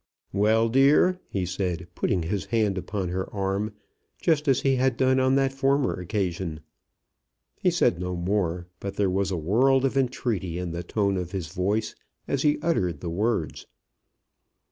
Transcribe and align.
"Well, 0.33 0.67
dear," 0.67 1.19
he 1.29 1.45
said, 1.45 1.85
putting 1.93 2.23
his 2.23 2.45
hand 2.45 2.75
upon 2.75 3.09
her 3.09 3.31
arm, 3.31 3.73
just 4.19 4.47
as 4.47 4.61
he 4.61 4.77
had 4.77 4.97
done 4.97 5.19
on 5.19 5.35
that 5.35 5.53
former 5.53 5.93
occasion. 5.93 6.61
He 7.55 7.69
said 7.69 7.99
no 7.99 8.15
more, 8.15 8.65
but 8.79 8.95
there 8.95 9.11
was 9.11 9.29
a 9.29 9.37
world 9.37 9.85
of 9.85 9.95
entreaty 9.95 10.57
in 10.57 10.71
the 10.71 10.81
tone 10.81 11.17
of 11.17 11.33
his 11.33 11.49
voice 11.49 11.93
as 12.27 12.41
he 12.41 12.57
uttered 12.63 12.99
the 13.01 13.11
words. 13.11 13.67